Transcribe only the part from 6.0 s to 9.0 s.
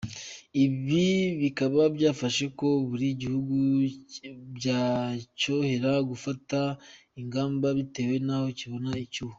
gufata ingamba bitewe n’aho kibona